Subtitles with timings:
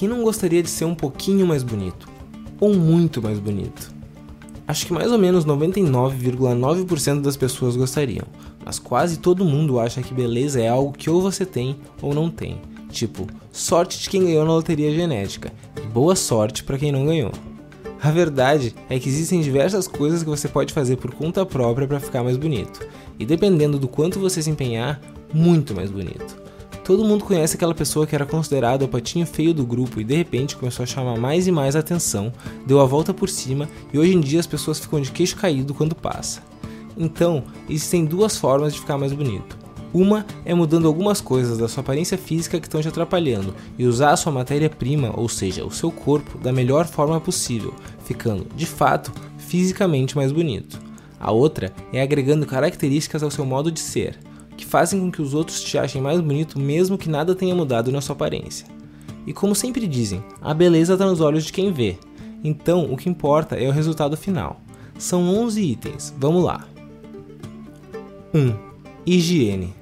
[0.00, 2.08] quem não gostaria de ser um pouquinho mais bonito?
[2.58, 3.92] Ou muito mais bonito?
[4.66, 8.24] Acho que mais ou menos 99,9% das pessoas gostariam,
[8.64, 12.30] mas quase todo mundo acha que beleza é algo que ou você tem ou não
[12.30, 12.62] tem.
[12.88, 17.32] Tipo, sorte de quem ganhou na loteria genética e boa sorte para quem não ganhou.
[18.02, 22.00] A verdade é que existem diversas coisas que você pode fazer por conta própria para
[22.00, 22.80] ficar mais bonito,
[23.18, 24.98] e dependendo do quanto você se empenhar,
[25.30, 26.49] muito mais bonito.
[26.84, 30.16] Todo mundo conhece aquela pessoa que era considerada o patinho feio do grupo e de
[30.16, 32.32] repente começou a chamar mais e mais atenção,
[32.66, 35.74] deu a volta por cima e hoje em dia as pessoas ficam de queixo caído
[35.74, 36.42] quando passa.
[36.96, 39.58] Então, existem duas formas de ficar mais bonito.
[39.92, 44.12] Uma é mudando algumas coisas da sua aparência física que estão te atrapalhando e usar
[44.12, 49.12] a sua matéria-prima, ou seja, o seu corpo, da melhor forma possível, ficando, de fato,
[49.36, 50.80] fisicamente mais bonito.
[51.18, 54.16] A outra é agregando características ao seu modo de ser
[54.70, 58.00] fazem com que os outros te achem mais bonito mesmo que nada tenha mudado na
[58.00, 58.66] sua aparência.
[59.26, 61.98] E como sempre dizem, a beleza está nos olhos de quem vê.
[62.42, 64.60] Então, o que importa é o resultado final.
[64.96, 66.68] São 11 itens, vamos lá.
[68.32, 68.54] 1.
[69.04, 69.74] Higiene.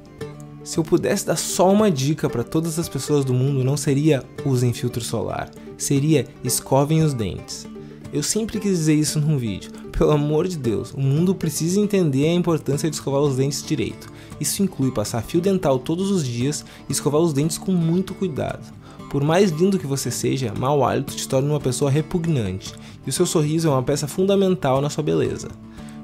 [0.64, 4.24] Se eu pudesse dar só uma dica para todas as pessoas do mundo, não seria
[4.44, 7.66] usem filtro solar, seria escovem os dentes.
[8.10, 9.70] Eu sempre quis dizer isso num vídeo.
[9.98, 14.06] Pelo amor de Deus, o mundo precisa entender a importância de escovar os dentes direito.
[14.38, 18.64] Isso inclui passar fio dental todos os dias e escovar os dentes com muito cuidado.
[19.10, 22.74] Por mais lindo que você seja, mau hálito te torna uma pessoa repugnante,
[23.04, 25.48] e o seu sorriso é uma peça fundamental na sua beleza.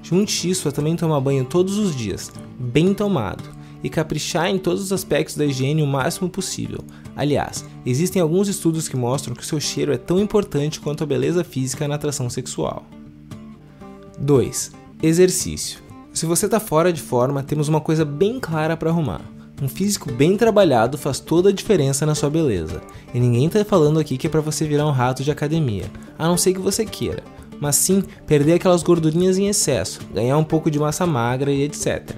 [0.03, 3.45] Junte isso a também tomar banho todos os dias, bem tomado,
[3.81, 6.81] e caprichar em todos os aspectos da higiene o máximo possível.
[7.15, 11.07] Aliás, existem alguns estudos que mostram que o seu cheiro é tão importante quanto a
[11.07, 12.85] beleza física na atração sexual.
[14.19, 14.73] 2.
[15.03, 15.81] Exercício.
[16.13, 19.21] Se você está fora de forma, temos uma coisa bem clara para arrumar.
[19.61, 22.81] Um físico bem trabalhado faz toda a diferença na sua beleza.
[23.13, 26.29] E ninguém está falando aqui que é para você virar um rato de academia, a
[26.29, 27.25] não ser que você queira,
[27.61, 32.11] mas sim perder aquelas gordurinhas em excesso, ganhar um pouco de massa magra e etc.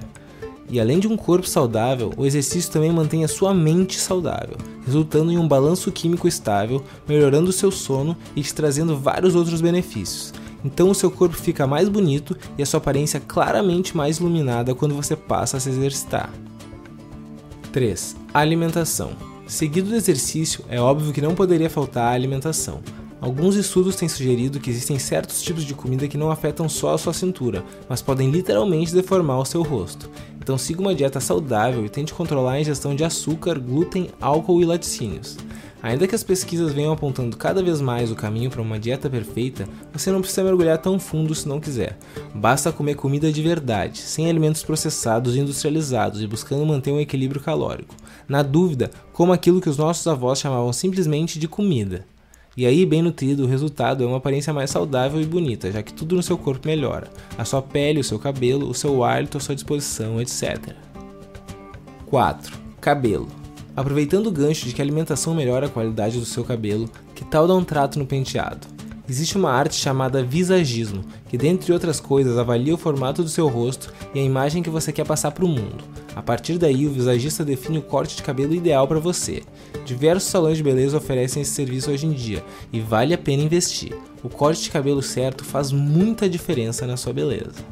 [0.69, 5.33] E além de um corpo saudável, o exercício também mantém a sua mente saudável, resultando
[5.33, 10.33] em um balanço químico estável, melhorando o seu sono e te trazendo vários outros benefícios.
[10.66, 14.97] Então o seu corpo fica mais bonito e a sua aparência claramente mais iluminada quando
[14.97, 16.28] você passa a se exercitar.
[17.71, 18.16] 3.
[18.34, 19.12] Alimentação.
[19.47, 22.81] Seguido do exercício, é óbvio que não poderia faltar a alimentação.
[23.21, 26.98] Alguns estudos têm sugerido que existem certos tipos de comida que não afetam só a
[26.98, 30.10] sua cintura, mas podem literalmente deformar o seu rosto.
[30.41, 34.65] Então siga uma dieta saudável e tente controlar a ingestão de açúcar, glúten, álcool e
[34.65, 35.37] laticínios.
[35.87, 39.69] Ainda que as pesquisas venham apontando cada vez mais o caminho para uma dieta perfeita,
[39.93, 41.97] você não precisa mergulhar tão fundo se não quiser.
[42.35, 47.41] Basta comer comida de verdade, sem alimentos processados e industrializados e buscando manter um equilíbrio
[47.41, 47.95] calórico.
[48.29, 52.05] Na dúvida, coma aquilo que os nossos avós chamavam simplesmente de comida.
[52.57, 55.95] E aí, bem nutrido, o resultado é uma aparência mais saudável e bonita, já que
[55.95, 57.09] tudo no seu corpo melhora:
[57.39, 60.75] a sua pele, o seu cabelo, o seu hálito, a sua disposição, etc.
[62.07, 62.59] 4.
[62.81, 63.46] Cabelo.
[63.77, 67.47] Aproveitando o gancho de que a alimentação melhora a qualidade do seu cabelo, que tal
[67.47, 68.67] dar um trato no penteado?
[69.09, 73.93] Existe uma arte chamada visagismo, que dentre outras coisas avalia o formato do seu rosto
[74.15, 75.85] e a imagem que você quer passar para o mundo.
[76.17, 79.43] A partir daí, o visagista define o corte de cabelo ideal para você.
[79.85, 83.95] Diversos salões de beleza oferecem esse serviço hoje em dia e vale a pena investir.
[84.25, 87.63] O corte de cabelo certo faz muita diferença na sua beleza.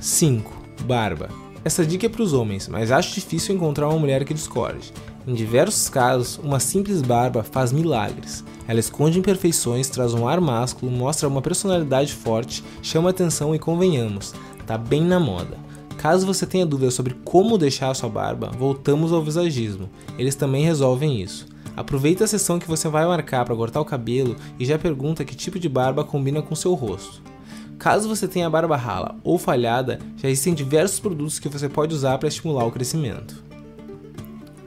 [0.00, 0.50] 5.
[0.84, 1.47] Barba.
[1.68, 4.90] Essa dica é para os homens, mas acho difícil encontrar uma mulher que discorde.
[5.26, 8.42] Em diversos casos, uma simples barba faz milagres.
[8.66, 14.32] Ela esconde imperfeições, traz um ar másculo, mostra uma personalidade forte, chama atenção e convenhamos,
[14.66, 15.58] tá bem na moda.
[15.98, 19.90] Caso você tenha dúvidas sobre como deixar a sua barba, voltamos ao visagismo.
[20.18, 21.48] Eles também resolvem isso.
[21.76, 25.36] Aproveita a sessão que você vai marcar para cortar o cabelo e já pergunta que
[25.36, 27.27] tipo de barba combina com seu rosto.
[27.78, 32.18] Caso você tenha barba rala ou falhada, já existem diversos produtos que você pode usar
[32.18, 33.40] para estimular o crescimento.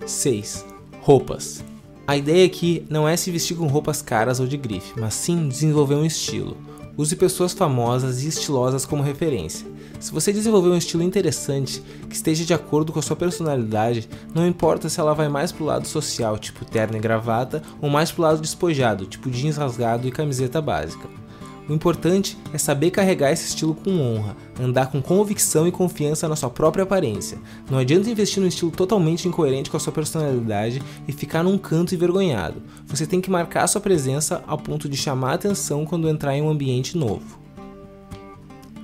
[0.05, 0.65] 6.
[1.01, 1.63] Roupas.
[2.07, 5.49] A ideia aqui não é se vestir com roupas caras ou de grife, mas sim
[5.49, 6.57] desenvolver um estilo.
[6.97, 9.67] Use pessoas famosas e estilosas como referência.
[9.99, 14.47] Se você desenvolver um estilo interessante, que esteja de acordo com a sua personalidade, não
[14.47, 18.23] importa se ela vai mais pro lado social, tipo terno e gravata, ou mais pro
[18.23, 21.20] lado despojado, tipo jeans rasgado e camiseta básica.
[21.69, 26.35] O importante é saber carregar esse estilo com honra, andar com convicção e confiança na
[26.35, 27.37] sua própria aparência.
[27.69, 31.95] Não adianta investir num estilo totalmente incoerente com a sua personalidade e ficar num canto
[31.95, 32.61] envergonhado.
[32.87, 36.49] Você tem que marcar sua presença ao ponto de chamar atenção quando entrar em um
[36.49, 37.39] ambiente novo.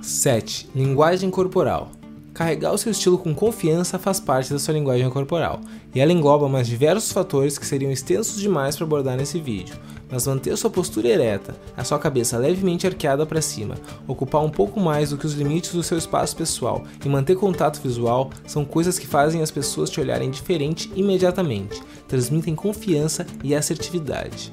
[0.00, 0.70] 7.
[0.74, 1.97] Linguagem corporal.
[2.38, 5.60] Carregar o seu estilo com confiança faz parte da sua linguagem corporal,
[5.92, 9.74] e ela engloba mais diversos fatores que seriam extensos demais para abordar nesse vídeo,
[10.08, 13.74] mas manter sua postura ereta, a sua cabeça levemente arqueada para cima,
[14.06, 17.82] ocupar um pouco mais do que os limites do seu espaço pessoal e manter contato
[17.82, 24.52] visual são coisas que fazem as pessoas te olharem diferente imediatamente, transmitem confiança e assertividade.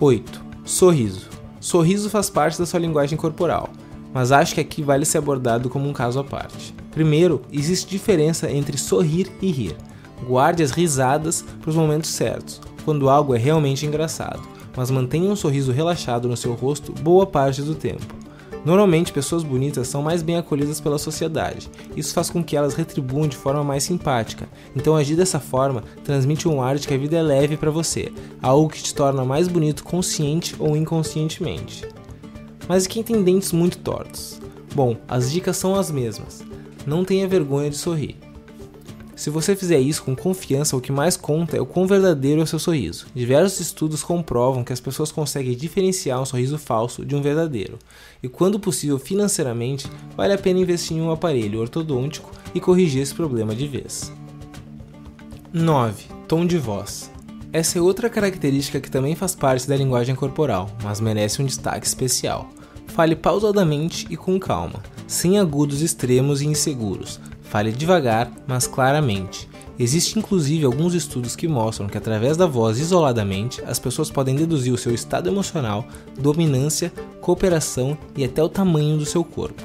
[0.00, 0.42] 8.
[0.64, 1.28] Sorriso.
[1.60, 3.68] Sorriso faz parte da sua linguagem corporal
[4.14, 6.72] mas acho que aqui vale ser abordado como um caso à parte.
[6.92, 9.76] Primeiro, existe diferença entre sorrir e rir.
[10.24, 14.40] Guarde as risadas para os momentos certos, quando algo é realmente engraçado,
[14.76, 18.24] mas mantenha um sorriso relaxado no seu rosto boa parte do tempo.
[18.64, 21.68] Normalmente, pessoas bonitas são mais bem acolhidas pela sociedade.
[21.94, 24.48] Isso faz com que elas retribuam de forma mais simpática.
[24.74, 28.10] Então, agir dessa forma transmite um ar de que a vida é leve para você,
[28.40, 31.86] algo que te torna mais bonito consciente ou inconscientemente.
[32.68, 34.40] Mas quem tem dentes muito tortos?
[34.74, 36.42] Bom, as dicas são as mesmas.
[36.86, 38.16] Não tenha vergonha de sorrir.
[39.16, 42.44] Se você fizer isso com confiança, o que mais conta é o quão verdadeiro é
[42.44, 43.06] o seu sorriso.
[43.14, 47.78] Diversos estudos comprovam que as pessoas conseguem diferenciar um sorriso falso de um verdadeiro.
[48.20, 53.14] E quando possível financeiramente, vale a pena investir em um aparelho ortodôntico e corrigir esse
[53.14, 54.12] problema de vez.
[55.52, 56.06] 9.
[56.26, 57.13] Tom de voz.
[57.54, 61.86] Essa é outra característica que também faz parte da linguagem corporal, mas merece um destaque
[61.86, 62.50] especial.
[62.88, 67.20] Fale pausadamente e com calma, sem agudos extremos e inseguros.
[67.42, 69.48] Fale devagar, mas claramente.
[69.78, 74.74] Existem inclusive alguns estudos que mostram que através da voz isoladamente, as pessoas podem deduzir
[74.74, 75.86] o seu estado emocional,
[76.18, 79.62] dominância, cooperação e até o tamanho do seu corpo.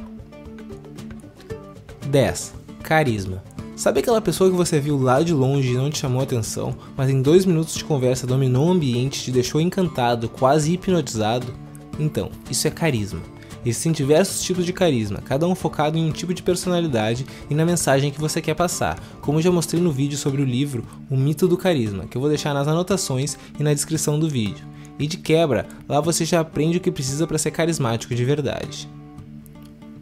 [2.07, 2.53] 10.
[2.83, 3.48] Carisma.
[3.79, 7.09] Sabe aquela pessoa que você viu lá de longe e não te chamou atenção, mas
[7.09, 11.53] em dois minutos de conversa dominou o ambiente, te deixou encantado, quase hipnotizado?
[11.97, 13.21] Então, isso é carisma.
[13.65, 17.65] Existem diversos tipos de carisma, cada um focado em um tipo de personalidade e na
[17.65, 21.47] mensagem que você quer passar, como já mostrei no vídeo sobre o livro O Mito
[21.47, 24.67] do Carisma, que eu vou deixar nas anotações e na descrição do vídeo.
[24.99, 28.89] E de quebra, lá você já aprende o que precisa para ser carismático de verdade.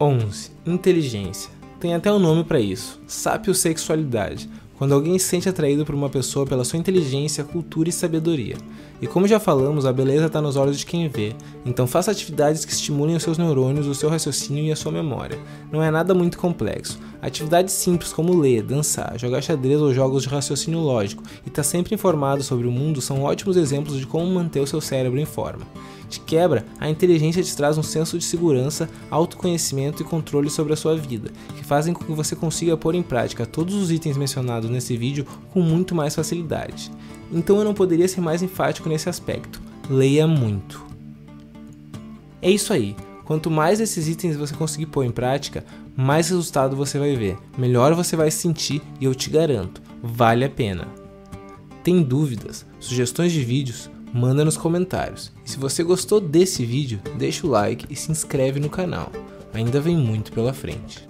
[0.00, 0.50] 11.
[0.66, 1.57] Inteligência.
[1.80, 6.44] Tem até um nome para isso: sapiosexualidade, quando alguém se sente atraído por uma pessoa
[6.44, 8.56] pela sua inteligência, cultura e sabedoria.
[9.00, 12.64] E como já falamos, a beleza está nos olhos de quem vê, então faça atividades
[12.64, 15.38] que estimulem os seus neurônios, o seu raciocínio e a sua memória.
[15.70, 16.98] Não é nada muito complexo.
[17.22, 21.68] Atividades simples como ler, dançar, jogar xadrez ou jogos de raciocínio lógico e estar tá
[21.68, 25.24] sempre informado sobre o mundo são ótimos exemplos de como manter o seu cérebro em
[25.24, 25.64] forma.
[26.08, 30.76] De quebra, a inteligência te traz um senso de segurança, autoconhecimento e controle sobre a
[30.76, 34.70] sua vida, que fazem com que você consiga pôr em prática todos os itens mencionados
[34.70, 36.90] nesse vídeo com muito mais facilidade.
[37.30, 39.60] Então eu não poderia ser mais enfático nesse aspecto.
[39.90, 40.84] Leia muito.
[42.40, 42.96] É isso aí.
[43.24, 45.62] Quanto mais desses itens você conseguir pôr em prática,
[45.94, 50.46] mais resultado você vai ver, melhor você vai se sentir e eu te garanto, vale
[50.46, 50.88] a pena.
[51.84, 53.90] Tem dúvidas, sugestões de vídeos?
[54.12, 55.32] Manda nos comentários.
[55.44, 59.10] E se você gostou desse vídeo, deixa o like e se inscreve no canal.
[59.52, 61.08] Ainda vem muito pela frente.